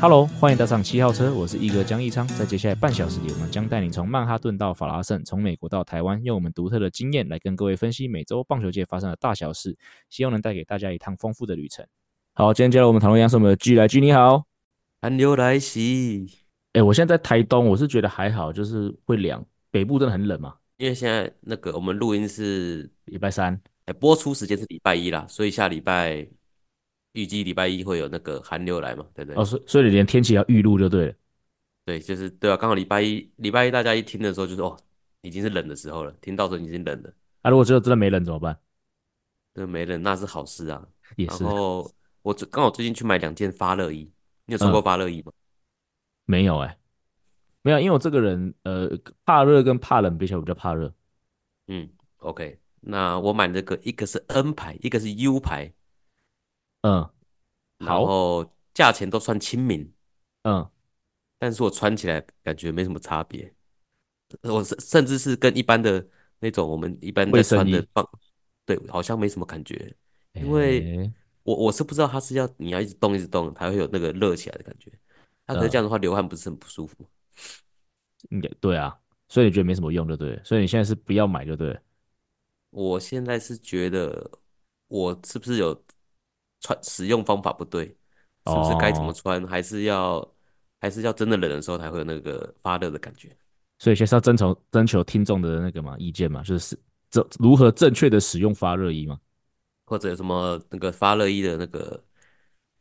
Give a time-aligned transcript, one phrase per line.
[0.00, 2.26] Hello，欢迎搭上七号车，我是一哥江一昌。
[2.28, 9.76] 在接下来半小时里，我们将带你从曼哈顿到法拉盛，从美国到台湾，用我们独特的经验来跟各位分析美洲棒球界发生的大小事，
[10.08, 11.86] 希望能带给大家一趟丰富的旅程。
[12.32, 14.46] 好，今天加入我们讨论一样是我们的 G 来 G，你好，
[15.02, 16.26] 寒流来袭。
[16.72, 19.44] 哎，我现在在台东，我是觉得还好，就是会凉。
[19.70, 20.54] 北部真的很冷嘛？
[20.78, 26.26] 因为现在那个我们录音是礼拜三，哎，播出时间是礼拜一啦，所以下礼拜。
[27.12, 29.40] 预计礼拜一会有那个寒流来嘛，对不对？
[29.40, 31.14] 哦，所所以你连天气要预录就对了。
[31.84, 34.76] 对，就是对啊，刚好礼拜一，礼拜一大家一听的时候就是哦，
[35.22, 37.12] 已经是冷的时候了，听到时候已经冷了。
[37.42, 38.56] 啊，如果最后真的没冷怎么办？
[39.54, 40.86] 真的没冷那是好事啊。
[41.16, 41.42] 也是。
[41.42, 41.90] 然后
[42.22, 44.08] 我刚好最近去买两件发热衣，
[44.46, 45.32] 你有穿过发热衣吗？
[45.32, 45.34] 嗯、
[46.26, 46.78] 没有哎、欸，
[47.62, 48.88] 没有，因为我这个人呃
[49.24, 50.92] 怕热跟怕冷比起来，我比较怕热。
[51.66, 55.72] 嗯，OK，那我买这个一个是 N 牌，一个是 U 牌。
[56.82, 57.10] 嗯，
[57.76, 59.92] 然后价钱都算亲民，
[60.44, 60.66] 嗯，
[61.38, 63.52] 但是我穿起来感觉没什么差别，
[64.42, 66.08] 我甚甚至是跟一般的
[66.38, 68.08] 那种我们一般在穿的棒，
[68.64, 69.94] 对，好像没什么感觉，
[70.32, 74.90] 因为我我是不知道它是要你要一直动一直动才会有那个热起来的感觉，
[75.46, 76.96] 它可是这样的话流汗不是很不舒服，
[78.30, 81.78] 嗯，对啊，所以你觉得没什么用就对，所以你现在是不要买就对，
[82.70, 84.30] 我现在是觉得
[84.88, 85.84] 我是不是有。
[86.60, 89.46] 穿使用方法不对，是不是该怎么穿？
[89.46, 90.26] 还是要
[90.80, 93.34] 还是要真的冷的时候才会有那个发热的感觉？
[93.78, 96.78] 所以先是要征求征求听众的那个嘛意见嘛，就是
[97.10, 99.18] 这如何正确的使用发热衣嘛？
[99.86, 102.00] 或者有什么那个发热衣的那个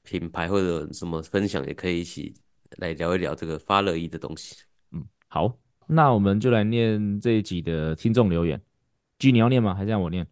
[0.03, 2.33] 品牌或者什么分享，也可以一起
[2.77, 4.55] 来聊一聊这个发热衣的东西。
[4.91, 5.57] 嗯，好，
[5.87, 8.61] 那我们就来念这一集的听众留言。
[9.17, 9.73] G，你要念吗？
[9.73, 10.27] 还是让我念？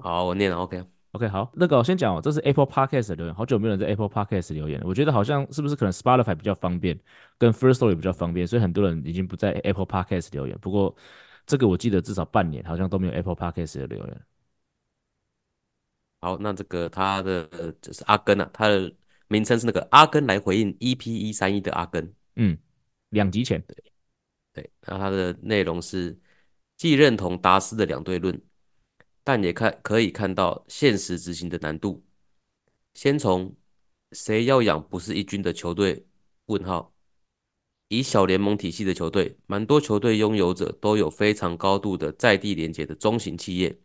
[0.00, 0.84] 好，我念了，OK。
[1.12, 4.86] OK，好，那个我先讲哦，这是 Apple Podcast 的留言，好久没有人在 Apple Podcast 留言了。
[4.86, 6.98] 我觉得好像是不是可能 Spotify 比较方便，
[7.36, 10.58] 跟 First Story 比较方便，所以很多人已经不在 Apple Podcast 留言。
[10.58, 10.96] 不过
[11.44, 14.22] 这个我记得至少半年好像都没有 Apple Podcast 的留言。
[16.20, 17.46] 好，那这个他的
[17.82, 18.90] 就是阿根啊，他的
[19.28, 22.56] 名称是那个阿根来回应 EP 一三一的阿根，嗯，
[23.10, 23.76] 两集前，对，
[24.54, 26.18] 对，那他的内容是
[26.78, 28.40] 既认同达斯的两对论。
[29.24, 32.04] 但也看可以看到现实执行的难度。
[32.94, 33.54] 先从
[34.12, 36.06] 谁要养不是一军的球队？
[36.46, 36.92] 问号。
[37.88, 43.78] 以小联盟体系的球队，蛮多球队拥有者都有非常高度的在地连结的中型企业。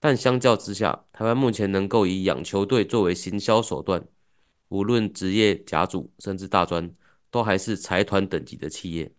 [0.00, 4.06] 但相较之下，台湾目前能够以养球队作为行销手段，
[4.68, 6.92] 无论职业甲组甚至大专，
[7.30, 9.12] 都还是财团等级的企业。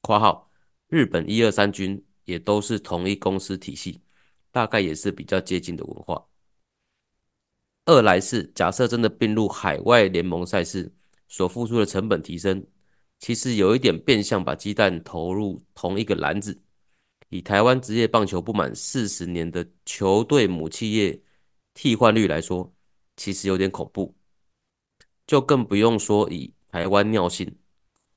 [0.00, 0.50] 括号，
[0.88, 4.00] 日本一二三军也都是同一公司体系。
[4.52, 6.24] 大概也是比较接近的文化。
[7.86, 10.94] 二来是假设真的并入海外联盟赛事，
[11.26, 12.64] 所付出的成本提升，
[13.18, 16.62] 其实有一点变相把鸡蛋投入同一个篮子。
[17.28, 21.20] 以台湾职业棒球不满四十年的球队母企业
[21.74, 22.72] 替换率来说，
[23.16, 24.14] 其实有点恐怖。
[25.26, 27.56] 就更不用说以台湾尿性，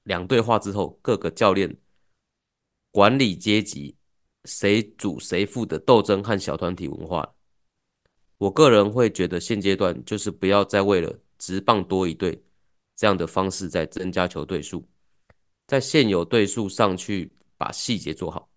[0.03, 1.75] 两队化之后，各个教练、
[2.91, 3.95] 管理阶级。
[4.45, 7.35] 谁主谁负的斗争和小团体文化，
[8.38, 12.44] 我个人会觉得现阶段就是不要再为了直棒多一队
[12.95, 14.88] 这样的方式再增加球队数，
[15.67, 18.50] 在现有队数上去把细节做好，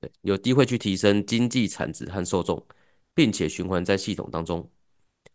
[0.00, 2.66] 对，有机会去提升经济产值和受众，
[3.14, 4.68] 并且循环在系统当中。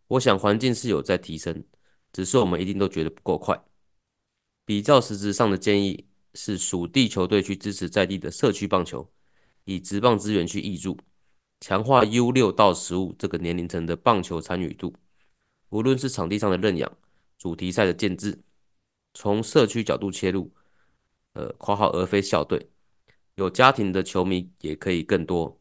[0.08, 1.64] 我想环境是有在提升，
[2.12, 3.58] 只是我们一定都觉得不够快。
[4.66, 9.10] 比较实质上的建议是属地球队去支持在地的社区棒球。
[9.66, 10.98] 以职棒资源去挹注，
[11.60, 14.94] 强化 U 六到十五这个年龄层的棒球参与度。
[15.70, 16.98] 无论是场地上的认养、
[17.38, 18.42] 主题赛的建制，
[19.14, 20.52] 从社区角度切入，
[21.34, 22.70] 呃，括号而非校队，
[23.36, 25.60] 有家庭的球迷也可以更多、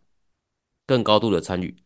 [0.86, 1.76] 更高度的参与。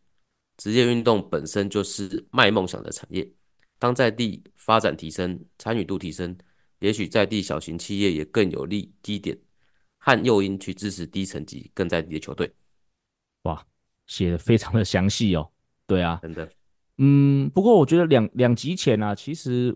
[0.57, 3.29] 职业运动本身就是卖梦想的产业，
[3.77, 6.35] 当在地发展提升、参与度提升，
[6.79, 9.37] 也许在地小型企业也更有利基点。
[10.05, 12.47] 和诱因去支持低层级更在地的球队，
[13.41, 13.65] 哇，
[14.05, 15.49] 写的非常的详细哦。
[15.87, 16.47] 对啊，真的，
[16.99, 19.75] 嗯，不过我觉得两两集前啊，其实，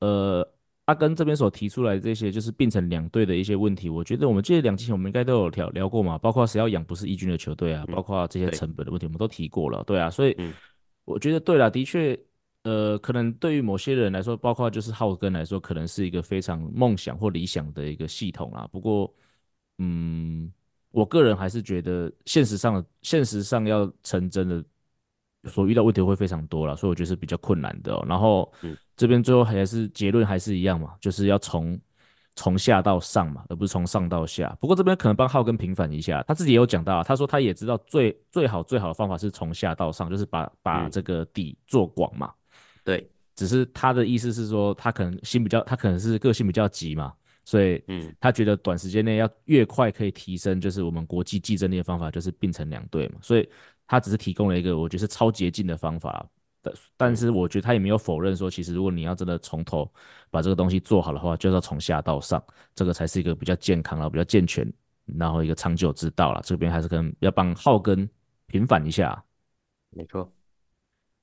[0.00, 0.46] 呃，
[0.84, 10.36] 阿根这边所提出来这些就是变成两队的一些问题，我觉得我们这两集前我们应该都有聊聊过嘛，包括谁要养不是一军的球队啊，嗯、包括这些成本的问题，我们都提过了，对啊，所以，
[11.06, 12.18] 我觉得对了，的确，
[12.64, 18.68] 呃，可能对于某些人来说，包括就是浩根来说，可能是一个非常梦想或理想的一个系统啦。
[18.70, 19.10] 不过，
[19.78, 20.52] 嗯，
[20.90, 24.64] 我个人还是觉得现实上，现实上要成真的，
[25.50, 28.04] 所遇到问题会非常多了，所以我觉得是比较困难的哦。
[28.08, 31.78] 然后，嗯，这边最后还是结论还是一样嘛，就是要从。
[32.36, 34.52] 从下到上嘛，而不是从上到下。
[34.60, 42.32] 不过这边可能帮浩根平反一下，他自己也有讲到，他说他也知道最最好最好的方法是从下到上，就是把把这个底做广嘛。
[42.82, 47.12] 对，只是他的意思是说，他可能心比较，他可能是个性比较急嘛，
[47.44, 53.18] 所以嗯，他觉得短时间内要越快可以提升，就是我们国际竞争力的方法就是并成两队嘛。
[53.20, 53.48] 所以
[53.86, 56.26] 他只是提供了一个我觉得是超捷径的方法。
[56.62, 59.86] 但但是我觉得他也没有否认说，其实如果你要真的从头
[60.30, 62.42] 把这个东西做好的话，就是要从下到上，
[62.74, 64.66] 这个才是一个比较健康、然后比较健全，
[65.18, 66.40] 然后一个长久之道了。
[66.42, 68.08] 这边还是可能要帮浩根
[68.46, 69.22] 平反一下。
[69.90, 70.32] 没错。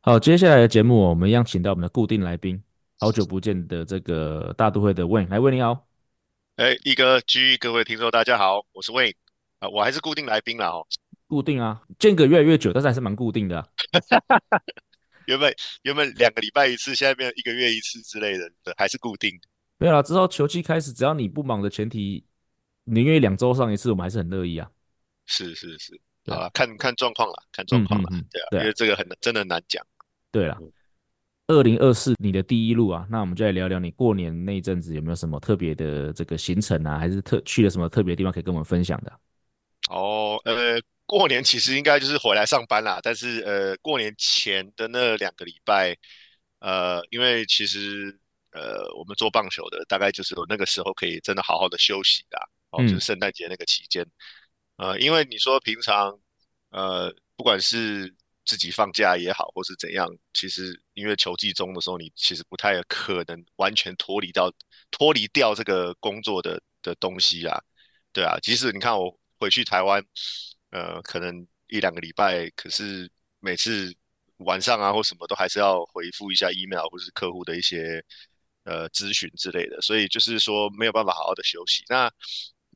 [0.02, 2.62] 好，接下来的节目我们一样请到我们的固定来宾，
[3.00, 5.91] 好久不见的这个大都会的 Wayne，来 Wayne 你好。
[6.62, 9.16] 哎，一哥，G，各位听众大家好，我是 Wayne
[9.58, 10.86] 啊，我还是固定来宾了哦。
[11.26, 13.68] 固定啊，间隔越来越久，但是还是蛮固定的啊。
[15.26, 18.48] 原本原本两个礼拜一次，现在变成一个月一次之类的，
[18.78, 19.32] 还是固定。
[19.80, 22.24] 没有啦，之后球季开始，只要你不忙的前提，
[22.84, 24.70] 你愿意两周上一次，我们还是很乐意啊。
[25.26, 29.84] 是是是，好啊，看看状况啦，看状况啦，对啊，因为这个很真的难讲。
[30.32, 30.60] 对了，
[31.52, 39.12] 二零二四你的第一路啊，那我们就来聊聊你过年那一阵子有没有什么特别的这个行程啊，还是特去了什么特别的地方可以跟我们分享的？
[39.90, 40.82] 哦，呃。
[41.08, 45.94] 过年其实应该就是回来上班啦，但是呃，过年前的那两个礼拜，
[46.60, 48.18] 呃，因为其实
[48.52, 52.40] 呃，我们做棒球的大概就是有那个时候可以真的好好的休息啦，
[52.70, 54.06] 哦，就是圣诞节那个期间，
[54.78, 56.18] 呃，因为你说平常
[56.70, 58.16] 呃，不管是
[58.46, 64.52] 自己放假也好，或是怎样，其实因为球季中的时候，你其实不太可能完全脱离到
[64.92, 67.62] 脱离掉这个工作的的东西啊，
[68.12, 70.06] 对啊，即使你看我回去台湾。
[70.74, 73.12] 呃，可能一两个礼拜，可是
[73.42, 73.94] 每次
[74.38, 78.02] 晚上啊或什么都还是要回复一下 email 或是客户的一些
[78.64, 81.84] 呃咨询之类的，所以就是说没有办法好好的休息。
[81.90, 82.08] 那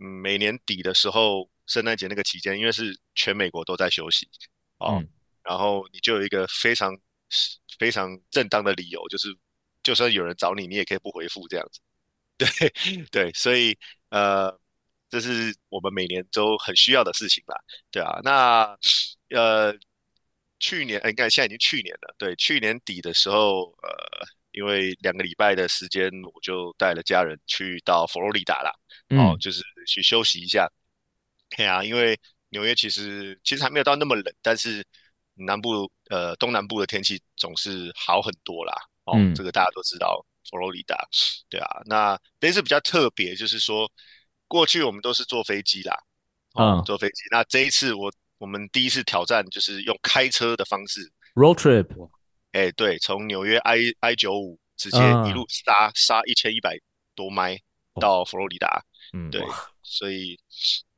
[0.01, 4.27] 嗯，每年底的时候，圣诞节那个期间，因为是全美国都在休息
[4.79, 5.01] 哦，
[5.45, 6.97] 然后你就有一个非常
[7.79, 9.29] 非常正当的理由，就是
[9.83, 11.79] 就算有人找你，你也可以不回复这样子。
[12.37, 13.77] 对对，所以
[14.09, 14.59] 呃。
[15.07, 17.55] 这是我们每年都很需要的事情吧？
[17.89, 18.77] 对啊，那
[19.29, 19.73] 呃，
[20.59, 22.13] 去年应该现在已经去年了。
[22.17, 28.77] 对，去年底的时候，呃，因为两个礼拜的时间，我就带了家人去到佛罗里达了，
[29.09, 30.67] 嗯、哦，就是去休息一下。
[31.55, 32.19] 对啊，因为
[32.49, 34.85] 纽约其实其实还没有到那么冷，但是
[35.35, 38.73] 南部呃东南部的天气总是好很多啦。
[39.05, 40.97] 哦，嗯、这个大家都知道，佛罗里达。
[41.49, 43.91] 对啊，那这次比较特别，就是说。
[44.47, 46.03] 过去我们都是坐飞机啦，
[46.53, 47.23] 啊、嗯，坐飞机。
[47.31, 51.87] 那这一次我我们第一次挑战就是用开车的方式，road trip。
[52.51, 56.79] 哎、欸，对，从纽约 I I 九五直接一路杀杀一千一百
[57.15, 57.59] 多迈
[57.99, 59.41] 到佛罗里达，嗯，对，
[59.81, 60.39] 所以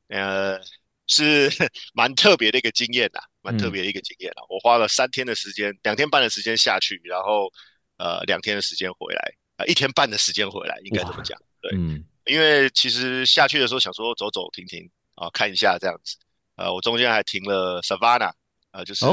[0.08, 0.60] 呃
[1.08, 1.50] 是
[1.92, 4.42] 蛮特别的一个经验啦，蛮特别的一个经验啦。
[4.42, 7.50] 嗯、我花了三天的时间，两天半的时间下去，然后
[7.96, 9.20] 呃两天的时间回来，
[9.56, 12.04] 啊、呃，一天半的时间回来，应该这么讲，对，嗯。
[12.26, 16.14] 因为其实下去的时候想说走走停停啊，看一下这样子，
[16.56, 18.30] 呃，我中间还停了 Savannah，
[18.70, 19.06] 呃，就是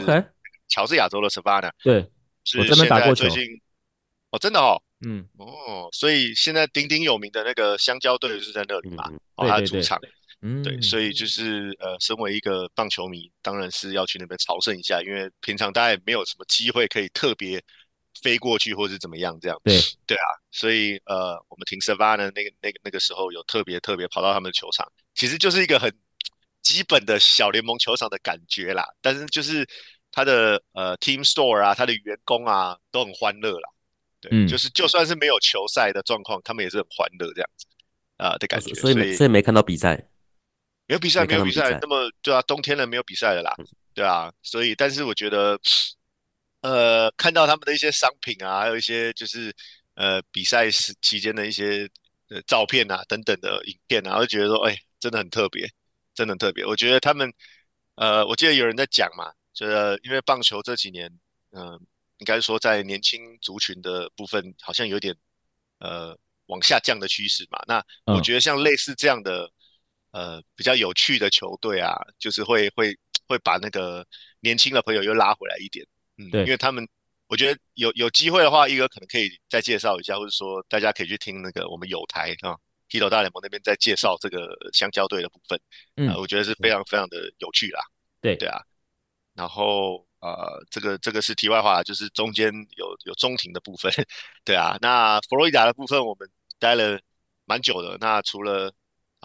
[0.67, 2.05] 乔治亚州的 Savannah，对，
[2.43, 3.41] 是现在最近，
[4.31, 4.75] 哦，真的哦，
[5.05, 9.97] 嗯，哦，所以现在鼎鼎有名的那个香蕉队是在那里嘛，哦，他的主场，
[10.45, 17.61] 嗯，对，所以就是呃，身为一个棒球迷，当然是要去那边朝圣一下，因为平常大家也没有什么机会可以特别。
[18.23, 19.59] 飞过去或是怎么样这样？
[19.61, 25.93] 对对啊，所以呃，我们停 Savannah 那个那个那个时候有特别特别跑到他们的球场，其实就是一个很
[26.61, 28.87] 基本的小联盟球场的感觉啦。
[29.01, 29.67] 但是就是
[30.13, 33.69] 他的呃 Team Store 啊，他的员工啊都很欢乐啦。
[34.21, 37.67] 对，嗯、就是就算是没有球赛的状况，他们也是很欢乐这样子
[38.15, 38.73] 啊、呃、的感觉。
[38.75, 40.07] 所以没所以没看到比赛，
[40.87, 45.59] 没有比赛没有比赛，那么对啊，冬天了没有比赛了啦，嗯、对啊，所以但是我觉得。
[46.61, 49.55] 呃，看到他们的一些商品啊，还有一些就是
[49.93, 51.87] 呃比赛时期间的一些
[52.29, 55.69] 呃照片啊等等的影片啊，我就觉得说，哎，真的很特别，
[56.15, 56.65] 真的很特别。
[56.65, 57.31] 我觉得他们，
[57.97, 61.07] 呃，我记得有人在讲嘛，就是因为棒球这几年，
[61.51, 61.79] 嗯、呃，
[62.17, 65.15] 应该说在年轻族群的部分好像有点
[65.77, 67.59] 呃往下降的趋势嘛。
[67.67, 67.79] 那
[68.11, 69.47] 我觉得像类似这样的
[70.15, 72.95] 呃比较有趣的球队啊，就是会会
[73.27, 74.05] 会把那个
[74.39, 75.85] 年轻的朋友又拉回来一点。
[76.17, 76.87] 嗯，对，因为他们
[77.27, 82.55] 我觉得有有机会的话，一哥可能可以再介绍一下，或者说大家可以去听那个我们有台啊
[82.89, 85.59] ，Hito 大联盟那边在介绍这个香蕉队的部分，
[85.97, 87.81] 嗯、呃，我觉得是非常非常的有趣啦。
[88.21, 88.37] 对。
[88.37, 88.61] 对啊，
[89.33, 93.91] 然后呃，这个这个是题外话，就是中间有有中庭的部分，
[94.45, 96.97] 对啊，那佛罗里达的部分我们待了
[97.45, 98.73] 蛮久的，那除了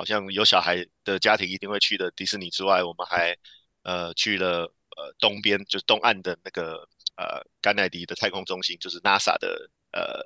[0.01, 3.37] 好像有小孩的家庭一定会去的迪士尼之外，我们还
[3.83, 4.61] 呃去了
[4.97, 6.89] 呃东边，就是东岸的那个
[7.19, 10.25] 呃甘乃迪的太空中心，就是 NASA 的呃，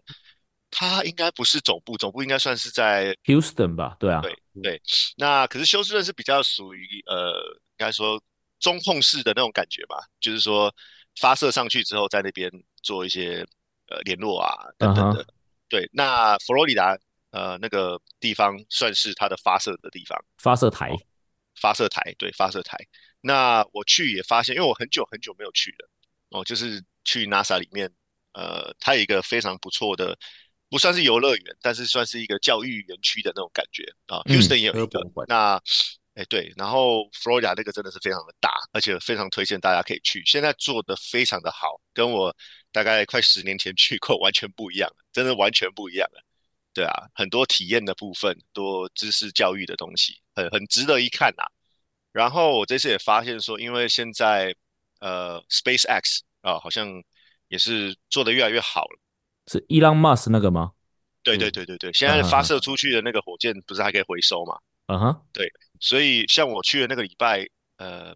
[0.71, 3.97] 它应该不是总部，总部应该算是在 Houston 吧？
[3.99, 4.81] 对啊，对对。
[5.17, 7.33] 那可是休斯顿是比较属于呃，
[7.73, 8.23] 应该说
[8.61, 10.73] 中控式的那种感觉吧，就是说
[11.21, 12.49] 发射上去之后，在那边
[12.81, 13.45] 做一些
[13.89, 15.25] 呃联络啊等等的。
[15.25, 15.29] Uh huh.
[15.69, 16.97] 对，那佛罗里达。
[17.35, 20.97] 呃，那个地方算是它的发射的地方，发射台，哦、
[21.61, 22.79] 发射台，对，发射台。
[23.21, 25.91] 那我去也发现，因为我很久很久没有去了，
[26.31, 27.91] 哦，就是去 NASA 里面，
[28.35, 30.17] 呃，它有一个非常不错的，
[30.71, 34.23] 不算是游乐园，但是算是一个教育园区的那种感觉啊。
[34.27, 35.61] 嗯、Houston 也有一个，那，
[36.15, 40.23] 哎，对，然后 Florida 那个真的是非常的大，而且非常推荐大家可以去。
[40.25, 42.33] 现在做的非常的好，跟我
[42.71, 46.23] 大概快十年前去过完全不一样，真的完全不一样了。
[46.75, 51.51] 对啊，很多体验的部分，多知识教育的东西，很很值得一看呐、啊。
[52.11, 54.55] 然后我这次也发现说，因为现在
[54.99, 57.03] 呃，SpaceX 啊，好像
[57.49, 59.01] 也是做的越来越好了。
[59.47, 60.73] 是伊朗马斯那个吗？
[61.23, 64.59] 对对对对对，现在发射出去的那个火箭不是还可以回收吗？
[64.87, 65.23] 嗯哼、uh，huh.
[65.33, 68.15] 对，所以像我去的那个礼拜，呃，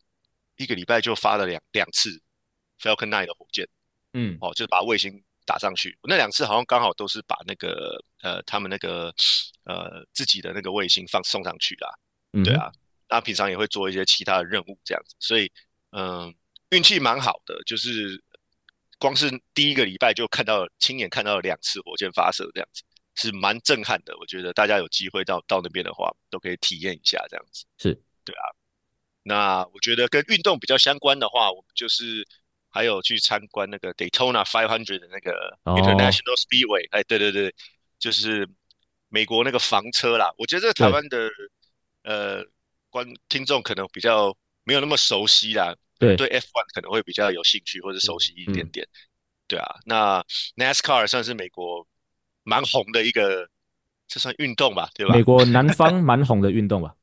[0.57, 2.11] 一个礼拜就发了两两次
[2.81, 3.67] Falcon 9的火箭，
[4.13, 5.23] 嗯，哦，就是把卫星。
[5.49, 9.07] 打上去，那两次好像刚好都是把那个呃他们那个
[9.65, 11.89] 呃自己的那个卫星放送上去啦，
[12.35, 12.71] 嗯、对啊，
[13.09, 15.51] 那平常也会做一些其他的任务这样子，所以
[15.93, 16.35] 嗯
[16.69, 18.23] 运气蛮好的，就是
[18.99, 22.83] 光是第一个礼拜就看到亲眼看到了两次火箭发射这样子，
[23.15, 24.15] 是蛮震撼的。
[24.19, 28.45] 我觉得大家有机会到到那边的话，都可以体验一下这样子，是对啊。
[29.23, 32.29] 那我觉得跟运动比较相关的话，我们就是。
[32.79, 37.53] 还有去参观那个 Daytona 500的那个 International Speedway，哎，对对对，
[37.99, 38.49] 就是
[39.09, 40.33] 美国那个房车啦。
[40.39, 41.29] 我觉得这个台湾的
[42.05, 42.45] 呃
[42.89, 44.33] 观听众可能比较
[44.63, 48.87] 没有那么熟悉啦，对对 F1 可能会比较有兴趣或者熟悉一点点。
[48.87, 48.95] 嗯、
[49.49, 51.85] 对啊，那 NASCAR 算是美国
[52.45, 53.49] 蛮红的一个，
[54.07, 55.17] 这算运动吧，对吧？
[55.17, 56.95] 美国南方蛮红的运动吧。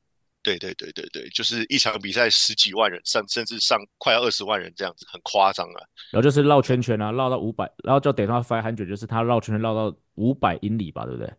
[0.46, 5.82] 对对对对对，就是一场比赛十几万人上，甚至上快要二十万人这样子，很夸张啊。
[6.12, 11.34] 然后就是绕圈圈啊，绕到五百，然后就等于他 five hundred，就是他绕圈圈绕到五百英里吧，对不对？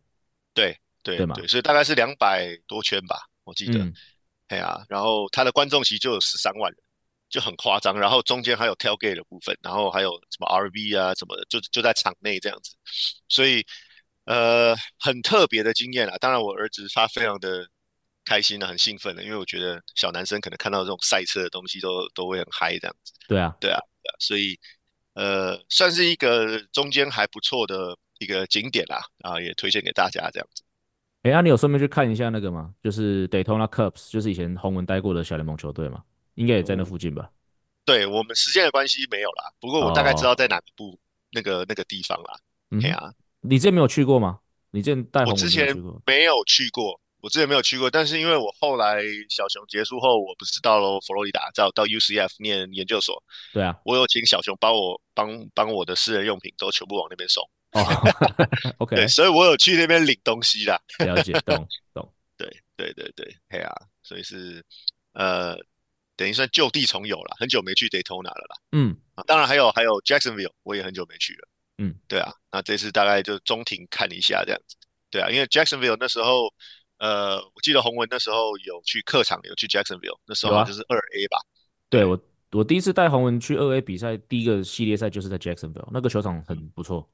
[0.53, 3.79] 对对对嘛，所以大概是两百多圈吧，我记得。
[4.49, 6.81] 哎呀、然后他的观众席就有十三万人，
[7.29, 7.97] 就很夸张。
[7.97, 12.75] 然后中间还有 tailgate 的部分，然后还有什么 RV 啊什么的，就就在场内这样子。
[13.29, 13.65] 所以
[14.25, 16.17] 呃，很特别的经验啊。
[16.17, 17.65] 当然，我儿子他非常的。
[18.27, 23.13] 开心的，很兴奋的，因为我觉得小男生可能看到这种赛车的东西都都会很嗨这样子。
[23.25, 24.59] 对啊，对啊，对啊，所以
[25.13, 30.61] 呃，算是一个中间还不错的一个景点啦，啊，也推荐给大家这样子。
[31.23, 32.73] 哎，那你有顺便去看一下那个吗？
[32.83, 36.03] 就是 Daytona Cubs，就是以前洪文待过的小联盟球队嘛，
[36.35, 37.23] 应该也在那附近吧？
[37.23, 37.33] 嗯、
[37.85, 40.97] 对我们时间的关系没有啦，不过我大概知道在哪部、哦、
[41.31, 42.39] 那个那个地方啦。
[42.71, 44.39] 嗯，对啊，你之前没有去过吗？
[44.71, 45.73] 你之前带我之前
[46.05, 46.99] 没有去过。
[47.19, 53.21] 我之前没有去过，但是因为我后来小熊结束后，我不是到了佛罗里达，到到 UCF 念研究所。
[53.51, 57.43] 对啊，我有请小熊帮我帮帮我的私人用品都全部往那边送。
[57.71, 57.81] 哦，
[58.77, 60.79] OK， 对，所以我有去那边领东西啦。
[60.99, 62.13] 了解，懂 懂。
[62.37, 64.63] 对对对对，嘿啊，所以是
[65.13, 65.57] 呃，
[66.15, 68.55] 等于算就地重游了，很久没去 Daytona 了啦。
[68.73, 68.95] 嗯，
[69.25, 71.47] 当然还有还有 Jacksonville，我也很久没去了。
[71.79, 74.75] 嗯，对啊，那这次大概就中庭看一下这样子。
[75.09, 76.53] 对啊，因为 Jacksonville 那时候。
[76.99, 81.37] 呃，我记得洪文那时候有去客场，有去 Jacksonville，那时候就是二 A 吧。
[81.37, 81.45] 啊、
[81.89, 82.19] 对我，
[82.53, 87.07] 我第一次带洪文去二 A 比赛，第一个系列赛就是在 Jacksonville，那个球场很不错。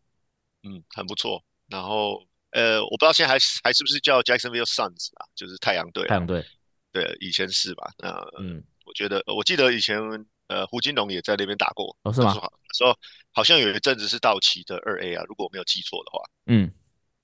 [0.63, 1.44] 嗯，很不错。
[1.68, 6.08] 然后，呃，我不知道现在还是还是不是叫 Jacksonville Suns 啊，就是太阳队。
[6.08, 6.46] 太阳队。
[6.94, 7.92] 对，以前是吧？
[7.98, 8.10] 那
[8.40, 10.00] 嗯，我觉得，我记得以前
[10.48, 11.94] 呃，胡金龙也在那边打过。
[12.04, 12.34] 哦，是吗？
[12.74, 12.98] 说
[13.32, 16.24] 好像有一阵子是道奇的二 A 啊，如果我没有记错的话。
[16.46, 16.72] 嗯，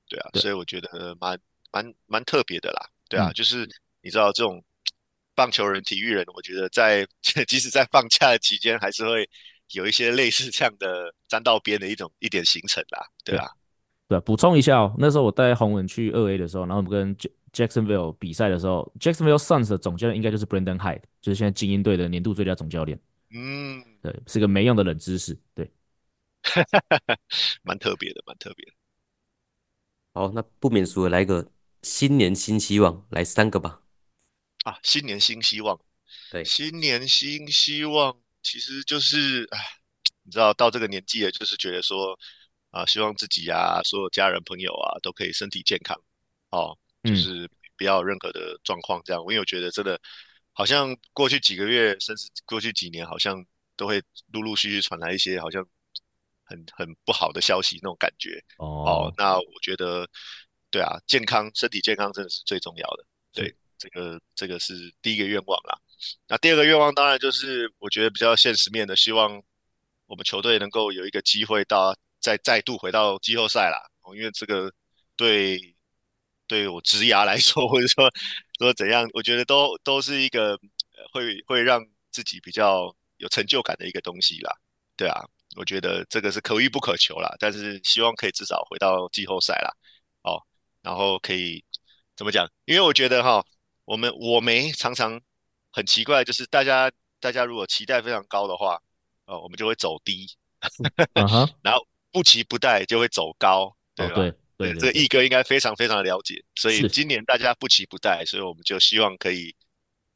[0.09, 1.39] 对啊，对所以我觉得蛮。
[1.71, 3.67] 蛮蛮特别的啦，对啊，嗯、就是
[4.01, 4.63] 你知道这种
[5.35, 7.07] 棒球人、体育人，我觉得在
[7.47, 9.29] 即使在放假的期间，还是会
[9.71, 13.47] 有一些类似这样的沾到边的一种一点行程啦，对啊，
[14.07, 17.15] 对啊，补充一下哦，那时候我带洪文去二 A 的时候，然后我们跟
[17.51, 22.99] Jacksonville 比赛的时候，Jacksonville Suns 的总教练应该就是 Brandon Hyde，就是现在精英队的年度最佳总教练。
[23.31, 25.39] 嗯，对，是个没用的冷知识。
[25.55, 25.71] 对，
[27.63, 28.71] 蛮特别的，蛮特别的。
[30.13, 31.47] 好，那不免俗的来个
[31.81, 33.81] 新年新希望，来三个吧。
[34.63, 35.79] 啊，新年新希望。
[36.31, 39.59] 对，新年新希望，其实就是，哎，
[40.23, 42.17] 你知道到这个年纪了，就是觉得说，
[42.71, 45.99] 啊，希望自己啊，所有家人朋友啊，都可以身体健康，
[46.49, 49.21] 哦，就是不要有任何的状况这样。
[49.21, 49.99] 因为我觉得真的，
[50.51, 53.43] 好像过去几个月，甚至过去几年，好像
[53.75, 54.01] 都会
[54.33, 55.65] 陆陆续续传来一些好像
[56.43, 58.43] 很很不好的消息那种感觉。
[58.57, 60.07] 哦，哦，那我觉得，
[60.71, 63.05] 对啊，健康，身体健康真的是最重要的。
[63.33, 65.77] 对，这个这个是第一个愿望啦。
[66.27, 69.41] 那第二个愿望当然就是我觉得比较现实面的，希望
[70.05, 73.79] 我们球队能够有一个机会到再再度回到季后赛啦。
[74.15, 74.73] 因为这个
[75.15, 75.75] 对
[76.47, 78.09] 对我职涯来说，或者说
[78.57, 80.57] 说怎样，我觉得都都是一个
[81.13, 81.79] 会会让
[82.11, 84.51] 自己比较有成就感的一个东西啦。
[84.97, 85.21] 对啊，
[85.55, 89.71] 我觉得这个是可遇不可求啦，但是希望可以至少回到季后赛啦。
[90.23, 90.41] 哦，
[90.81, 91.63] 然后可以
[92.15, 92.49] 怎么讲？
[92.65, 93.43] 因为我觉得哈，
[93.85, 95.19] 我们我没常常。
[95.71, 98.81] 很奇怪，就是大家大家如果期待非常高的话，
[99.25, 100.25] 呃，我们就会走低
[101.13, 101.47] ，uh.
[101.61, 109.55] 然后不期不待就会走高，对吧？Oh, 对这个毅哥应该非常非常的了解，所以今年大家不期不待，所以我们就希望可以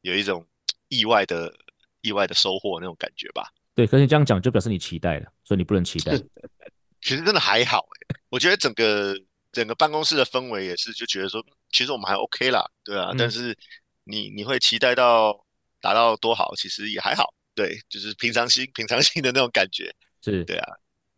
[0.00, 0.44] 有一种
[0.88, 1.54] 意外的
[2.00, 3.48] 意外的收获那种感觉吧。
[3.76, 6.18] 对，可是你这样讲就表示你期待了，所以你不能期待。
[7.00, 9.16] 其实真的还好哎，我觉得整个
[9.54, 13.56] 整个办公室的氛围也是，就觉得说，其实我们还 OK 啦，对啊，嗯、但是
[14.04, 15.42] 你你会期待到。
[15.84, 19.94] 达到多好，其实也还好，对，就是平常心、平常心的那种感觉，
[20.24, 20.66] 是对啊，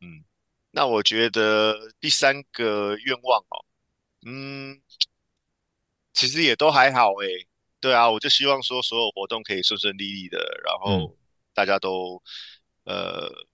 [0.01, 0.25] 嗯，
[0.73, 3.65] 那我觉得第三个愿望哦，
[4.27, 4.83] 嗯，
[6.13, 7.47] 其实也都还好诶，
[7.79, 11.17] 对啊，我就希望说所有活动可以顺顺利利的，然后
[11.55, 12.21] 大家都、
[12.87, 13.47] 嗯、呃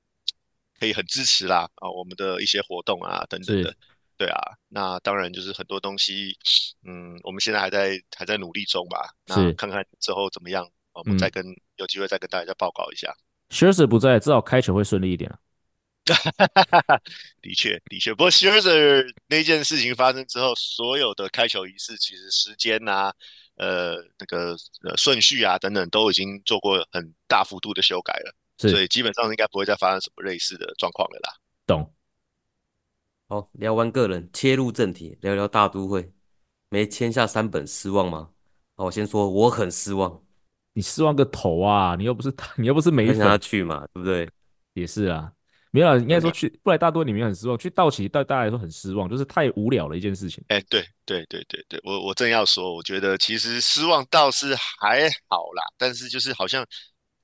[0.81, 3.77] 可以很支持啦啊，我们的一些活动啊等等的。
[4.23, 6.39] 对啊，那当然就是很多东西，
[6.87, 10.65] 嗯，我们现在还在还在努力中吧，那看看之后怎么样。
[10.95, 13.11] 我们再跟、嗯、有机会再跟大家报告一下。
[13.49, 15.39] Scherzer 不在，至少开球会顺利一点啊。
[17.41, 18.13] 的确，的确。
[18.13, 23.11] 不过 Scherzer 那件事情发生之后，所有的开球仪式，其实时间啊，
[23.57, 24.55] 呃，那个
[24.87, 31.35] 呃顺序啊等等，都已经做过很大幅度的修改了，所以基本上应该不会再发生什么类似的状况了啦。
[31.67, 31.91] 懂。
[33.33, 36.13] 好，聊完个人，切入正题，聊聊大都会。
[36.69, 38.29] 没签下三本，失望吗？
[38.77, 40.23] 好，我先说，我很失望。
[40.75, 41.97] 你失望个头啊！
[41.97, 44.29] 你又不是 你又不是没想他去嘛，对不对？
[44.75, 45.33] 也是啊，
[45.71, 50.45] 没有，应该说去布莱大多里面很失望，去道奇对大家来说很失望，就是太无聊了一件事情。
[50.49, 56.67] 哎、欸，对对对对对，我我正要说，我觉得其实失望倒是还好啦，但是就是好像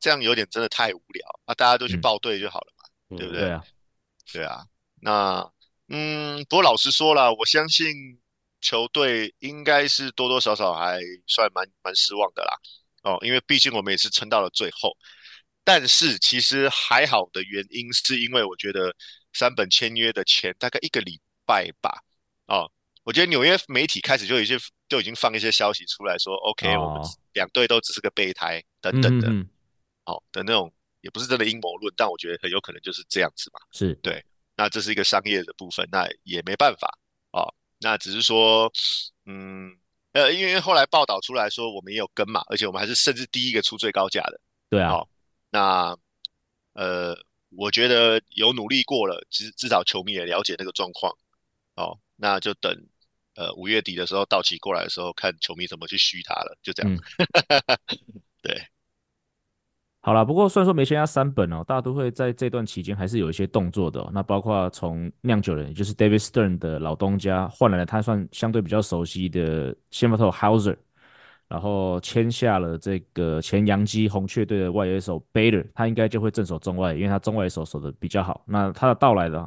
[0.00, 3.42] 这样有点真的太无聊啊，大家都去报队就好了嘛，嗯、对不对？
[3.42, 3.64] 对啊，
[4.32, 4.64] 对啊。
[5.00, 5.48] 那
[5.88, 8.20] 嗯，不过老实说了，我相信
[8.60, 12.56] 球队应该是多多少少还算蛮蛮失望的啦。
[13.02, 14.96] 哦，因为毕竟我们也是撑到了最后，
[15.64, 18.94] 但是其实还好的原因是因为我觉得
[19.32, 22.02] 三本签约的前大概一个礼拜吧，
[22.46, 22.70] 哦，
[23.04, 29.28] 我觉得纽约媒体开始就有一些就已经放一些消息出来说，OK，我们两队都只是个备胎等等的，
[30.04, 30.70] 哦的那种
[31.00, 34.22] 也不是真的阴谋论，但我觉得很有可能就是这样子嘛，是对，
[34.58, 36.98] 那这是一个商业的部分，那也没办法
[37.32, 38.70] 哦，那只是说，
[39.24, 39.78] 嗯。
[40.12, 44.40] 呃，因为后来报道出来说我们也有跟嘛，而且我们还是甚至第一个出最高价的。
[44.70, 45.08] 对啊，哦、
[45.50, 45.96] 那
[46.72, 47.14] 呃，
[47.50, 51.14] 我觉得有努力过了，其实至少球迷也了解那个状况。
[51.76, 52.74] 哦，那就等
[53.34, 56.92] 呃五月底的时候道奇过来的时候，看球迷怎么去虚他了，就这样。
[56.92, 56.98] 嗯、
[58.42, 58.66] 对。
[60.08, 70.78] 好了，不过虽然说没签下三本哦，大家都会在这段期间还是有一些动作的、那包括从酿酒人，也就是 David Stern 的老东家换来了他算相对比较熟悉的先发投 Houser，
[71.46, 78.42] 然后签下了这个前洋基红雀队的外野手 Bader，他应该就会镇守中外，因为他中外手守的比较好。
[78.46, 79.46] 那他的到来的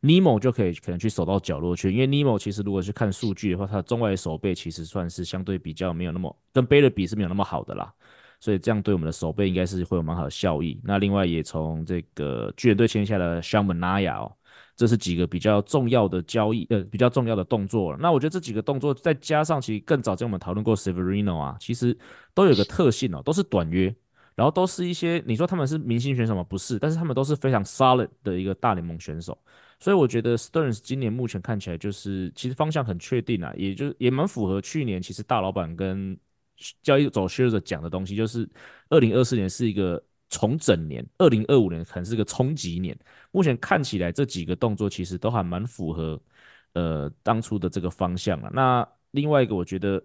[0.00, 7.92] Nemo 就可以可能去守到角落去，因为 Nemo 其实如果去看数据的话，他的中外守备其实算是相对比较没有那么跟 Bader 比是没有那么好的啦。
[8.40, 10.80] 所以这样对我们的手背应该是会有蛮好的效益。
[10.84, 14.32] 那另外也从这个巨人队签下了 Sean Manaea 哦，
[14.76, 17.98] 这是几个比较重要的交易，呃，比较重要的动作了。
[18.00, 21.96] 那我觉得这几个动作再加上其实更早前我们讨论过 Severino 啊，其实
[22.34, 23.94] 都有个特性哦，都是短约，
[24.36, 26.44] 然后都是一些你说他们是明星选手吗？
[26.44, 29.36] 不是，但是他们都是非常 solid 的一个大联盟选手。
[29.80, 36.16] 所以我觉得 Stearns 今年目前看起来就是其实方向很确定啊，也就也蛮符合去年其实大老板跟
[36.82, 38.48] 交易走学者讲的东西，就是
[38.88, 42.98] 二零二四年是一个重整年，二零二五年可能是个冲击年。
[43.30, 46.20] 目前看起来这几个动作其实都还蛮符合
[46.74, 48.50] 呃当初的这个方向啊。
[48.52, 50.02] 那另外一个，我觉得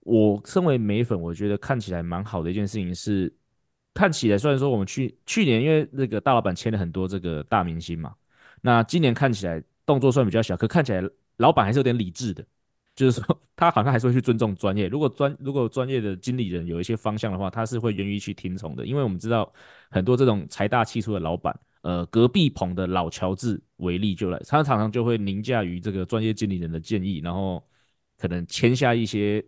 [0.00, 3.32] 我身为美粉，我觉得看起来蛮好的一件事情是，
[3.94, 8.14] 看起来虽然说我们去去年因为那个大老板签了很多这个大明星嘛，
[8.62, 11.02] 那今年看起来动作算比较小，可看起来
[11.36, 12.44] 老板还是有点理智的。
[12.96, 14.88] 就是说，他好像还是会去尊重专业。
[14.88, 18.86] 如果专如果专业的经理人有一些方向的话，他是会愿意去听从的。
[18.86, 19.52] 因为我们知道
[19.90, 27.62] 很多这种财大气粗的老板，呃，隔壁棚的老乔治为例就来，他常常就会凌驾于这个专业经理人的建议，然后
[28.16, 29.44] 可能签下一些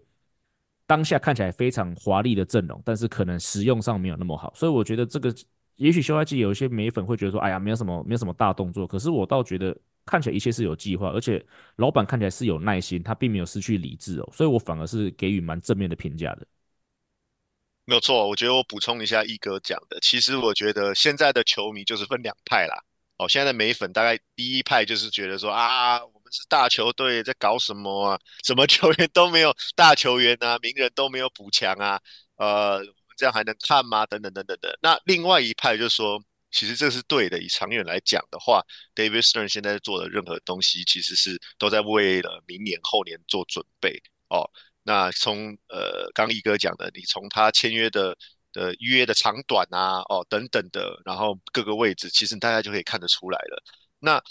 [0.87, 4.53] 当下看起来非常华丽的阵容，但是可能实用上没有那么好。
[4.55, 5.35] 所以我觉得这个
[5.77, 8.87] 也许休赛季有一些美粉会觉得说，哎呀，没有什么没有什么大动作。
[8.87, 9.75] 可是我倒觉得。
[10.09, 11.44] 看起来一切是有计划，而且
[11.77, 16.47] 老板看起来是有耐心，他并没有失去理智哦，所以我反而是给予蛮正面的评价的。
[17.85, 22.83] 没有错，我觉得我补充一下一哥讲的，其实我觉得现在的球迷就是分两派啦。
[23.18, 28.18] 哦，现在的美粉大概第一派就是觉得说啊，我们是大球队，在搞什么啊？
[28.44, 32.01] 什么球员都没有，大球员啊，名人都没有补强啊，
[32.37, 32.83] 呃，
[33.16, 34.07] 这样还能看吗？
[34.07, 34.79] 等等等等的。
[34.83, 36.23] 那另外一派就是说。
[36.51, 37.41] 其实这是对的。
[37.41, 38.63] 以长远来讲的话
[38.95, 44.49] ，David Stern 现在做的任何东西，其实是都在为了明年后年做准备哦。
[44.83, 48.17] 那从呃刚一哥讲的，你从他签约的
[48.53, 53.63] 的约的长短啊，哦等等的，然后各个位置，其实大家就可以看得出来了。
[53.99, 54.23] 那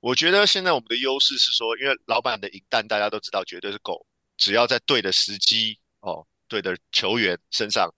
[0.00, 4.06] 我觉得现在我们的优势是说，因为老板的银弹大家都知道绝对是够，
[4.36, 7.88] 只要在对的时机哦，对的球员身上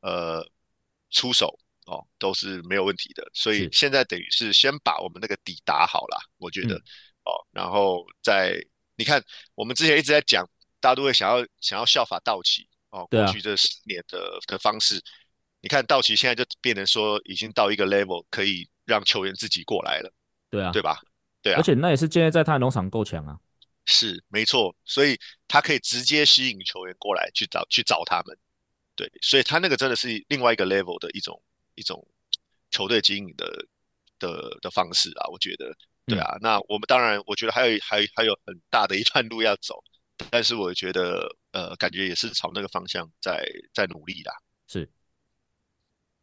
[0.00, 0.46] 呃
[1.10, 1.58] 出手。
[1.88, 6.84] 哦，都是没有问题的，所以现在等于是先把我们那个底打好了，我觉得、嗯、
[7.24, 8.62] 哦，然后再
[8.94, 9.24] 你看，
[9.54, 10.46] 我们之前一直在讲，
[10.80, 15.02] 大家都会想要想要效法道奇哦，过去这十年的、啊、的方式，
[15.62, 20.12] 你看道奇现在就变成说已经到一个 level 可以让球员自己过来了，
[20.50, 21.00] 对啊，对吧？
[21.40, 23.38] 对啊，而且那也是建立在他的农场够强啊，
[23.86, 28.36] 是没错，所以他可以直接吸引球员过来去找去找他们，
[28.94, 31.42] 对，所以他那个真的是另外一个 level 的一种。
[31.78, 32.06] 一种
[32.70, 33.46] 球队经营的
[34.18, 35.72] 的的方式啊，我觉得，
[36.06, 39.82] 对啊，嗯、那我们当然，我觉得还有还还有很大的一段路要走，
[40.30, 44.32] 但是我觉得，呃，感觉也是朝那个方向在在努力啦。
[44.66, 44.90] 是。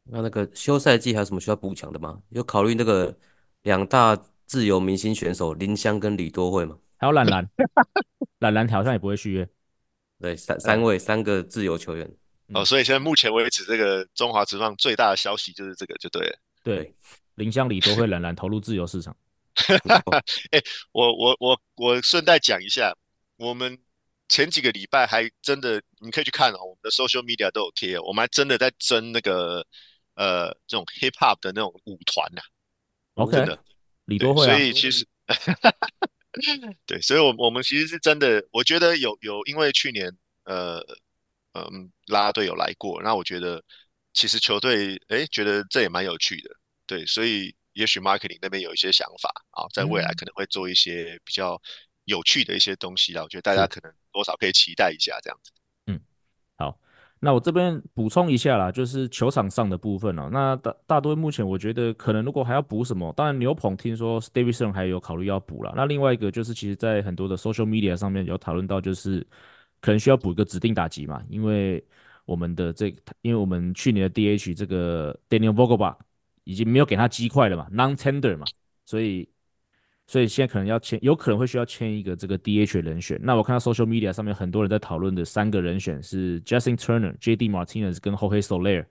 [0.07, 2.21] 那那个休赛季还有什么需要补强的吗？
[2.29, 3.17] 有考虑那个
[3.63, 4.15] 两大
[4.45, 6.77] 自由明星选手林香跟李多慧吗？
[6.97, 7.49] 还有懒兰，
[8.37, 9.49] 懒兰好像也不会续约。
[10.19, 12.07] 对，三三位三个自由球员。
[12.53, 16.37] 哦，所以现在目前为止，这个中华职棒最大的消息就是这个，就对了。
[16.63, 16.93] 对，
[17.35, 19.15] 林香里都会冉冉投入自由市场。
[20.51, 22.95] 哎、欸，我我我我顺带讲一下，
[23.37, 23.75] 我们
[24.29, 29.65] 前几个礼拜还真的，你可以去看哦，我们的 social media 都有贴，我们还真的在争那个
[30.13, 32.41] 呃这种 hip hop 的那种舞团呐。
[33.15, 33.59] OK，真的，
[34.05, 34.55] 李多会、啊。
[34.55, 35.03] 所以其实，
[36.85, 40.85] 对，所以我我们其实是真的，我觉得有有，因为去年呃。
[41.55, 43.63] 嗯，啦啦队有来过，那我觉得
[44.13, 46.49] 其实球队哎，觉得这也蛮有趣的，
[46.85, 51.57] 对，所以也许 marketing 那边有一些想法啊，在未来可能会做一些比较
[52.03, 55.51] 有趣的一些东西啊，我觉得大家可能多少可以期待一下这样子。
[55.87, 55.99] 嗯，
[56.57, 56.77] 好，
[57.19, 69.25] 那我这边补充一下啦，就是球场上的部分哦，那大大多目前我觉得可能如果还要补什么，当然牛棚听说 Davidson 还有考虑要补了，那另外一个就是其实在很多的 social media 上面有讨论到就是。
[69.81, 71.83] 可能需要补一个指定打击嘛，因为
[72.25, 72.87] 我们的这，
[73.21, 75.95] 因为我们去年的 DH 这个 Daniel Vogelba
[76.43, 78.45] 已经没有给他鸡块了嘛，non-tender 嘛，
[78.85, 79.27] 所以
[80.07, 83.19] 所以现在可能要签，有可能会需要签一个这个 DH 人选。
[83.21, 88.85] 那我看到 social media 上面很多人在讨论的三个人选是 Justin Turner、JD Martinez 跟 Jorge Soler。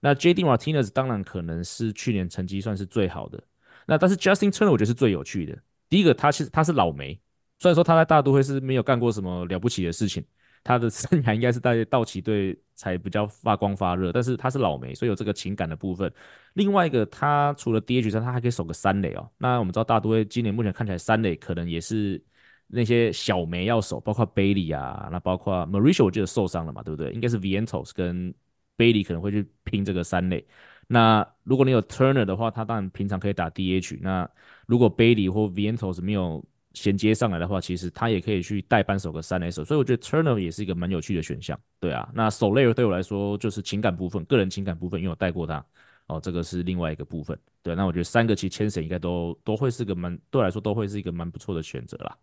[0.00, 3.42] 那 JD Martinez 当然可能是去年成绩算是最好的，
[3.86, 5.56] 那但是 Justin Turner 我觉得是最有趣的。
[5.88, 7.18] 第一个，他是他是老梅，
[7.58, 10.24] 虽然说他在大都会是没有干过什么了不起的事情。
[10.64, 16.12] 他的 生涯应该是在道奇队才比较发光发热，但是他是老梅，所以有这个情感的部分。
[16.54, 19.30] 另外一个，他除了 DH 上，他还可以守个三垒哦。
[19.38, 22.20] 那我们知道大都会今年目前看起来三垒可能也是
[22.66, 27.12] 那些小梅要守，包括 Bailey 啊，那包括 Mauricio 我记得受伤了嘛，对不对？
[27.12, 28.34] 应该是 Vientos 跟
[28.76, 30.44] Bailey 可能会去拼这个三垒。
[30.88, 33.98] 那如果你有 Turner 的话，他当然平常可以打 DH。
[34.02, 34.28] 那
[34.66, 36.44] 如果 Bailey 或 Vientos 没有
[36.76, 41.58] 衔接上来的话，其实他也可以去代班守个三垒手，所以我觉得 Turner 也是一个蛮有趣的选项。
[41.80, 45.64] 对啊，那 Soler 对我来说就是情感部分，个人情感部分，因为我带过他
[46.06, 47.38] 哦，这个是另外一个部分。
[47.62, 52.14] 对，那我觉得三个其实牵绳应该都都会是个蛮对我来说都会是一个蛮不错的选择啦。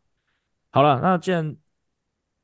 [0.69, 1.55] 好了，那既然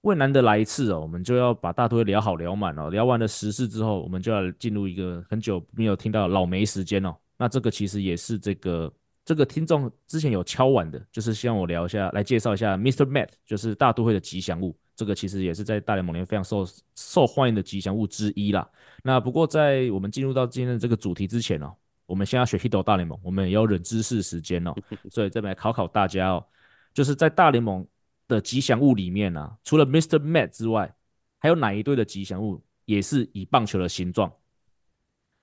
[0.01, 2.89] 为难得来一次哦，我们就要把大都会聊好聊满哦。
[2.89, 7.15] 聊完了时事之后，我们就要进入一个很久没有听到老梅时间哦。
[7.37, 8.91] 那这个其实也是这个
[9.29, 13.05] 这个听众之前有敲碗的，就是希望我聊一下，来介绍一下 Mr.
[13.05, 14.75] Matt，就是大都会的吉祥物。
[14.95, 16.65] 这个其实也是在大联盟里面非常受
[16.95, 18.67] 受欢迎的吉祥物之一啦。
[19.03, 21.71] 那不过在我们进入到今天的这个主题之前哦，
[22.07, 24.73] 我们先要学 Hito 大联盟，我们也要忍知识时间哦，
[25.11, 26.43] 所以这边来考考大家哦，
[26.91, 27.85] 就是在大联盟
[28.27, 30.17] 的吉祥物里面啊，除了 Mr.
[30.17, 30.91] Met 之外，
[31.37, 34.33] 还有哪一队的吉祥物也是以棒球的形状？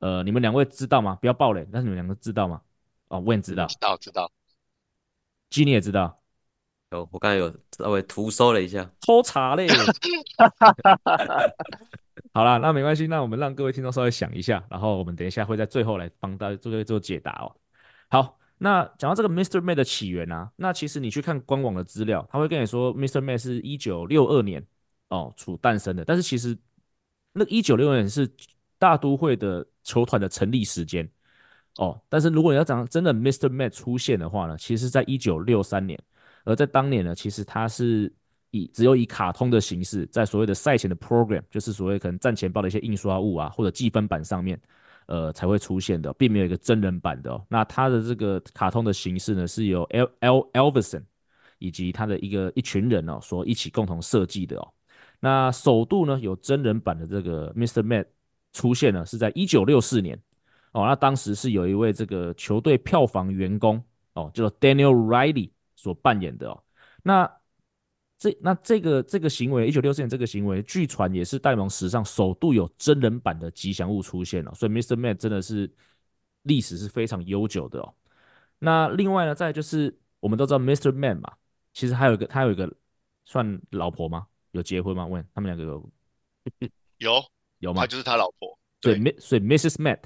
[0.01, 1.17] 呃，你们两位知道吗？
[1.21, 2.61] 不要爆雷，但是你们两个知道吗？
[3.09, 4.31] 哦，我也知道，知道知道。
[5.51, 6.21] G 你也知道？
[6.91, 9.69] 有，我刚才有稍微图搜了一下，偷查嘞。
[12.33, 17.55] 好啦，那没关系，那我们让各位听众稍微想一下，然后我们等一下会在最后来帮大家做做解答哦。
[18.09, 19.61] 好，那讲到这个 Mr.
[19.61, 23.21] May 的起源啊，那其实你去看官网的资料，他会跟你说 Mr.
[23.21, 24.65] May 是一九六二年
[25.09, 26.57] 哦处诞生的，但是其实
[27.33, 28.31] 那一九六二年是
[28.79, 31.09] 大都会的球团的成立时间
[31.79, 33.49] 哦，但是如果你要讲真的 Mr.
[33.49, 35.99] Matt 出现的话呢，其实在一九六三年，
[36.45, 38.11] 而在当年呢，其实他是
[38.51, 44.59] 以只有以卡通的形式，在所谓的赛前的 program，就是所谓可能战前报的一些印刷物啊或者积分板上面，
[45.07, 47.45] 呃才会出现的，并没有一个真人版的哦。
[47.49, 51.03] 那他的这个卡通的形式呢，是由 L L Elvison
[51.59, 54.67] 以及他的一个一群人哦所一起共同设计的哦。
[55.21, 57.83] 那首度呢有真人版的这个 Mr.
[57.83, 58.07] Met
[58.55, 60.19] 出现呢，是在一九六四年
[60.77, 60.87] 哦。
[60.87, 66.63] 那当时是有一位这个球队票房员工哦，叫做 Daniel Riley 所扮演的哦。
[67.03, 67.31] 那
[68.19, 74.97] 这那这个这个行为，一九六四年这个行为，据传也是戴蒙史上首度有真人版的吉祥物出现了，所以 Mr.
[74.97, 75.71] Man 真的是
[76.43, 77.95] 历史是非常悠久的哦。
[78.59, 80.93] 那另外呢，再就是我们都知道 Mr.
[80.93, 81.33] Man 嘛，
[81.75, 82.73] 其实还有一个他有一个
[83.27, 84.27] 算老婆吗？
[84.53, 85.05] 有结婚吗？
[85.07, 85.91] 问他们两个有
[86.97, 87.23] 有
[87.59, 87.83] 有吗？
[87.83, 88.59] 他就是他老婆。
[88.81, 89.77] 对，所以 Mrs.
[89.77, 89.99] Met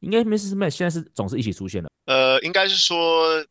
[0.00, 0.54] 应该 Mrs.
[0.54, 1.90] Met 现在是总是一起出现的。
[2.06, 3.46] 呃，应该是说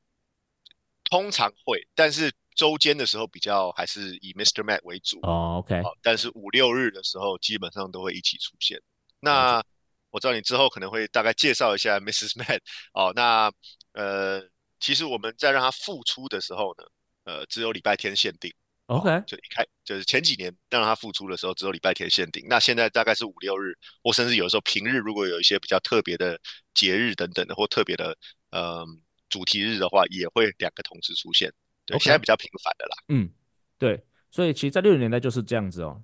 [1.06, 2.32] 通常会，但是。
[2.56, 4.62] 周间的时候比较还是以 Mr.
[4.66, 8.78] Met 为主哦，OK，但是五六日的时候基本上都会一起出现。
[9.22, 9.64] 那
[10.10, 12.34] 我知道你之后可能会大概介绍一下 Mrs.
[12.34, 12.60] Met
[12.92, 13.14] 哦。
[13.16, 13.50] 那
[13.94, 14.46] 呃，
[14.78, 16.84] 其实我们在让他复出的时候呢，
[17.24, 18.54] 呃，只有礼拜天限定
[18.90, 22.46] ，OK，就一开就是前几年让他复出的时候只有礼拜天限定。
[22.50, 26.40] 那现在大概是五六日，或甚至有的时候平日，如果有一些比较特别的
[26.74, 28.18] 节日等等的，或特别的
[28.52, 28.86] 呃
[29.30, 31.54] 主题日的话，也会两个同时出现。
[31.86, 32.04] 对，Okay.
[32.04, 32.98] 现在比较频繁的啦。
[33.10, 33.30] 嗯，
[33.78, 36.04] 对，所以其实，在六零年代就是这样子哦。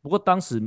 [0.00, 0.60] 不过当时，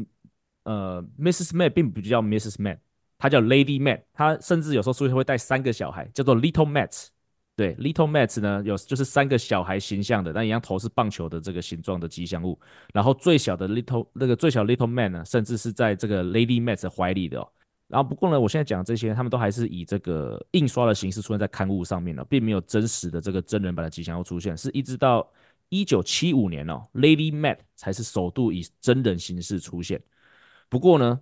[0.64, 1.52] 呃，Mrs.
[1.54, 2.58] Mat 并不叫 Mrs.
[2.58, 2.80] Mat，
[3.18, 4.04] 她叫 Lady Mat，。
[4.14, 7.08] 她甚至有时候出去会带三个小孩，叫做 Little Met。
[7.56, 12.60] 对，Little Met 呢有就是三个小孩形象的，但一样头是棒球的这个形状的吉祥物。
[12.92, 17.48] 然后最小的 Little 那个最小 Little Man 呢，甚至是在这个 Lady Met 怀里的哦。
[17.88, 25.30] 然后不过呢，我现在讲这些，他们都还是以这个印刷的形式出现在刊物上面了，并没有真实的这个真人版的吉祥物出现，是一直到
[25.70, 30.02] 一九七五年哦，Lady Met 才是首度以真人形式出现。
[30.70, 31.20] 不过呢，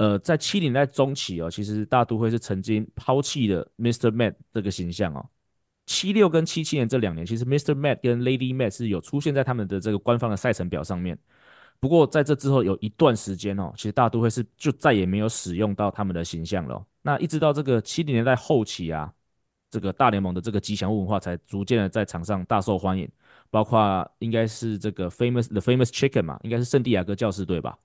[0.00, 5.28] 呃，在七零年代中期哦，其实大都会是曾经抛弃了 Mister Mat 这个形象哦。
[5.84, 11.18] 七六跟七七年这两年，其实 Mister Mat 跟 Lady Mat 是有出现在他们的这个官方的赛程表上面。
[11.78, 16.82] 不过在这之后有一段时间哦，其实大都会是就再也没有使用到他们的形象了。
[17.02, 19.12] 那一直到这个七零年代后期啊，
[19.70, 23.06] 这个大联盟的这个吉祥物文化才逐渐的在场上大受欢迎，
[23.50, 27.78] 包括应该是这个 famous the famous chicken 嘛，应该是圣地亚哥教士队吧，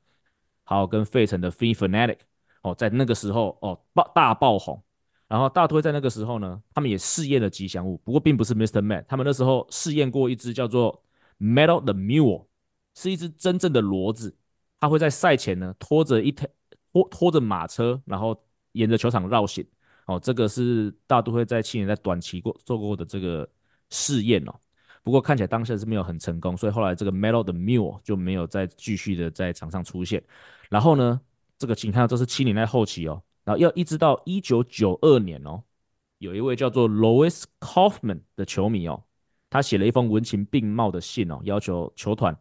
[0.66, 2.18] 还有跟费城的 Free Fanatic
[2.62, 4.84] 哦，在那个时候哦爆大爆红。
[5.28, 11.02] 然后大都会在那个时候呢，他们也试验了吉祥物，不过并不是 Mister Man，他们那时候试验过一只叫做
[11.40, 12.48] Metal the Mule。
[12.98, 14.34] 是一只真正的骡子，
[14.80, 16.48] 它会在赛前呢拖着一台
[16.94, 19.68] 拖拖着马车，然后沿着球场绕行。
[20.06, 23.46] 哦，这个是大都会在去年在短期过做过的这个
[23.90, 24.56] 试验哦。
[25.06, 30.22] 不过看起来当下是没有很成功，所以后来这个 Meadow the Mule 就没有再继续的在场上出现。
[30.70, 31.22] 然后呢，
[31.58, 35.64] 这个请看这是七年代后期哦，然后要一直到一九九二年哦，
[36.18, 39.04] 有一位叫做 Louis Kaufman 的球迷哦，
[39.50, 42.38] 他写了一封文情并茂的信哦，要求球团。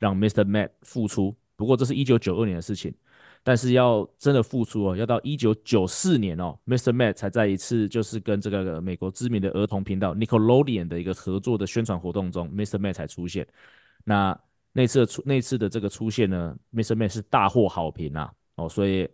[0.00, 0.44] 让 Mr.
[0.44, 2.94] Matt 复出，不过这是一九九二年的事情，
[3.48, 6.92] 但是要真的复出哦，要到一九九四年哦，Mr.
[6.92, 12.76] Met 才在一次就是跟这个美国知名的儿童频道 Nickelodeon 的一个合作的宣传活动中，Mr.
[12.78, 13.48] Met 才出现。
[14.04, 14.38] 那
[14.74, 16.94] 那次的出那次的这个出现呢，Mr.
[16.94, 19.08] Met 是大获好评啊，哦，所以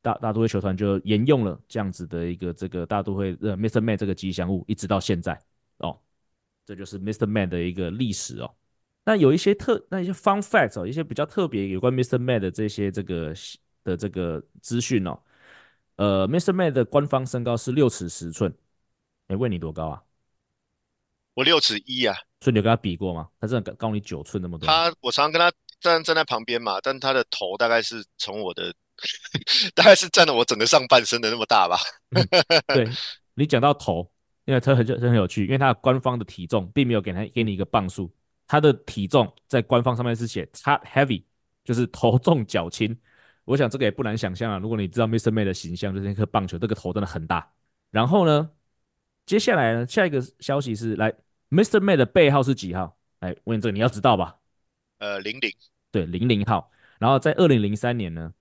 [0.00, 3.82] 大大都会球团就沿用了这样子的一个这个大都会呃 Mr.
[3.82, 5.38] Met 这个吉祥物，一直到现在
[5.80, 6.00] 哦，
[6.64, 7.26] 这就是 Mr.
[7.26, 8.50] Met 的一个历史哦。
[9.04, 12.18] 那有一些特，那一些 fun facts 哦，一些比较特别有关 Mr.
[12.18, 13.34] Mad 的这些这个
[13.82, 15.18] 的这个资讯哦。
[15.96, 16.52] 呃，Mr.
[16.52, 18.54] Mad 的官方身高是六尺十寸。
[19.28, 20.02] 哎，问你多高啊？
[21.34, 22.14] 我六尺一啊。
[22.40, 23.28] 所以你有跟他比过吗？
[23.40, 24.66] 他真的高你九寸那么多。
[24.66, 28.74] 他，我常常跟他站站在旁边嘛，但他的头大概是从我的，
[29.74, 31.78] 大概是占了我整个上半身的那么大吧。
[32.10, 32.26] 嗯、
[32.68, 32.88] 对，
[33.34, 34.10] 你讲到头，
[34.46, 38.10] 因为他很很很有趣，因为他的官方的体重并没有给他给你一个磅数，
[38.50, 41.22] 他的体重在官方上面是写 top heavy，
[41.62, 42.98] 就是头重脚轻。
[43.44, 45.30] 我想这个也不难想象啊，如果你知道 Mr.
[45.30, 47.48] May 的形象，就是那颗棒球，这个头真的很大。
[47.92, 48.50] 然后呢，
[49.24, 51.14] 接下来呢，下一个消息是来。
[51.50, 51.78] Mr.
[51.78, 52.98] May 的背号是几号？
[53.20, 54.36] 哎，问这个你要知道吧？
[54.98, 55.48] 呃，零零，
[55.92, 56.72] 对，零零号。
[56.98, 58.34] 然后在二零零三年呢，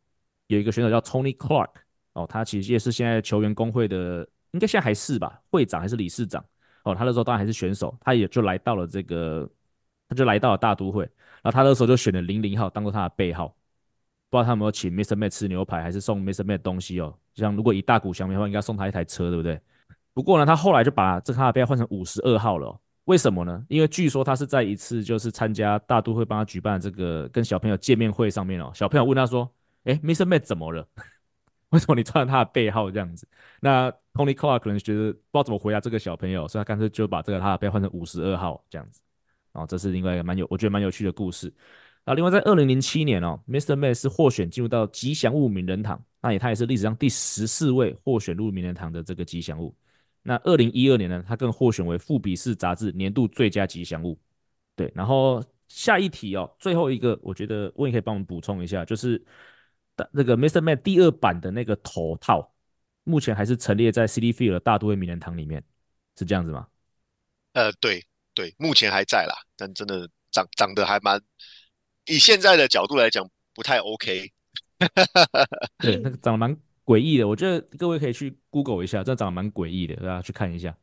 [0.48, 1.70] 有一个选手叫 Tony Clark，
[2.14, 6.44] 哦，他其实也是现在球员工会的，应该现在还是吧，会长还是理事长？
[6.84, 9.48] 哦，他那时候当然还是选手，他也就来到了这个，
[10.10, 13.56] 他就来到了大都会，然后他那时候就选了零零号当做他的背号。
[14.32, 15.16] 不知道他有没有请 Mr.
[15.16, 16.44] Met 吃牛排，还是送 Mr.
[16.44, 17.18] Met 东西哦？
[17.34, 19.60] 像如果以大谷翔平的话，应该送他一台车，对不对？
[20.14, 22.80] 不过呢，他后来就把这他的背号换成五十二号了。
[23.06, 23.66] 为什么呢？
[23.70, 29.50] 因为据说他是在一次就是参加大都会帮他举办这个跟小朋友见面会上面哦，小朋友问他说
[29.86, 30.26] ：“哎，Mr.
[30.26, 30.88] Met 怎么了？
[31.70, 33.28] 为什么你穿了他的背号这样子？”
[33.62, 39.02] 那 Tony Clark 可能觉得不知道怎么回答这个小朋友，所以他干脆就把这个他的背号换成五十二号这样子。
[39.54, 41.54] 哦，这是另外一个蛮有我觉得蛮有趣的故事。
[42.06, 43.76] 啊，另外在二零零七年哦，Mr.
[43.76, 49.76] May 是获选进入到吉祥物名人堂，那也他也是历史上第十四位获选入名人堂的这个吉祥物。
[50.22, 54.18] 那二零一二年呢，他更获选为富比士杂志年度最佳吉祥物。
[54.76, 59.22] 对，然后下一题哦，最后一个，我觉得问可以帮我们补充一下，就是
[60.12, 60.62] 那个 Mr.
[60.62, 62.54] May 第二版的那个头套，
[63.04, 65.64] 目前还是陈列在 Citi Field 大都会名人堂里面，
[66.18, 66.68] 是这样子吗？
[67.54, 68.06] 呃，对
[68.40, 71.22] 对，目前还在啦，但真的长长得还蛮，
[72.06, 74.32] 以现在的角度来讲，不太 OK。
[75.84, 76.58] 对，那个长得蛮。
[76.86, 80.76] 诡异的，我觉得各位可以去 Google 一下，这长得蛮诡异的，大家去看一下。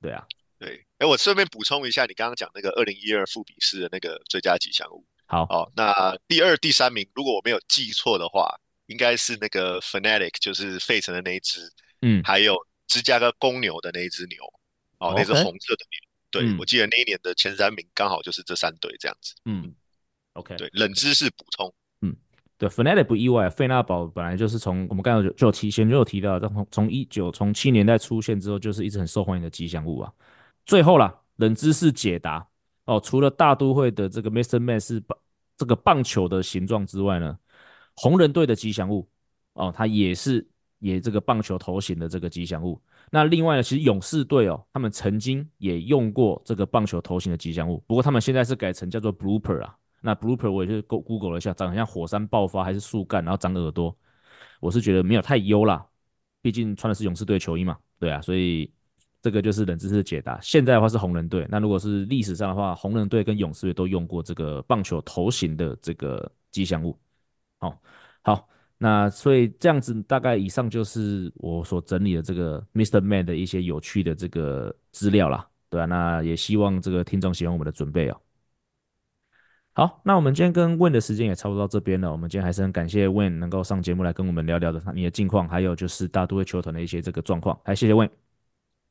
[0.00, 0.26] 对啊，
[0.58, 5.06] 对，哎，我顺便补充一下，你刚刚讲那个二零一二富比士的那个最佳吉祥物。
[5.26, 8.52] 好，哦，那第二、第三名，如果我没有记错的话，
[8.86, 12.56] 应该是那个 Fanatic，就是费城的那一只，嗯，还有
[12.88, 14.42] 芝加哥公牛的那一只牛，
[14.98, 16.03] 哦那只红色的牛。
[16.34, 19.34] 对，嗯，我记得那一年的前三名刚好就是这三队这样子。
[19.44, 19.72] 嗯
[20.32, 21.72] ，OK，对，冷知识补充。
[22.00, 22.14] 嗯
[22.58, 30.12] 对，Fanatic 不意外，费纳堡本来就是从我们刚才就就有提前就有提到，从从一九从七年代出现之后，就是一直很受欢迎的吉祥物啊。
[30.66, 32.46] 最后啦，冷知识解答
[32.84, 34.58] 哦，除了大都会的这个 Mr.
[34.58, 35.18] Man 是棒
[35.56, 37.38] 这个棒球的形状之外呢，
[37.94, 39.08] 红人队的吉祥物
[39.54, 40.46] 哦，它也是
[40.84, 42.78] 也这个棒球头型的这个吉祥物。
[43.10, 49.74] 那另外呢，其实勇士队哦，他们曾经也用过这个棒球头型的吉祥物，不过他们现在是改成叫做 Blooper 啊。
[50.02, 53.96] 那 Blooper 我也是 Google 了一下，长得像火山爆发还是树干，然后长耳朵，
[54.60, 55.86] 我是觉得没有太优啦，
[56.42, 58.70] 毕竟穿的是勇士队球衣嘛，对啊，所以
[59.22, 60.38] 这个就是冷知识解答。
[60.42, 66.98] 现在的话是红人队，那如果是历史上的话，红人队跟勇士队都用过这个棒球头型的这个吉祥物。
[67.58, 67.80] 好，
[68.22, 68.48] 好，
[68.84, 73.00] 那所以这样子大概以上就是我所整理的这个 Mr.
[73.00, 78.20] Man 的一些有趣的这个资料啦，对啊，那也希望这个听众喜欢我们的准备哦。
[79.72, 82.12] 好，那我们今天跟 Win 的时间也差不多到这边了。
[82.12, 87.58] 我们今天还是很感谢 Win 能够上节目来跟我们聊聊的你的近况，还有就是大都会球团的一些这个状况。
[87.64, 88.10] 还谢谢 Win。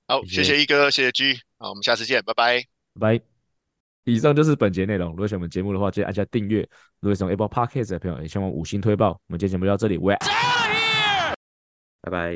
[0.08, 1.36] 好，谢谢一哥，谢谢 G。
[1.60, 2.64] 好，我们下次见，拜拜，
[3.00, 3.33] 拜拜。
[4.06, 5.10] 以上就是本节内容。
[5.12, 6.62] 如果喜欢我们节目的话，记得按下订阅。
[7.00, 9.10] 如果喜欢 Apple Podcast 的朋友，也希望五星推爆。
[9.12, 9.98] 我们今天节目就到这里，
[12.02, 12.32] 拜拜。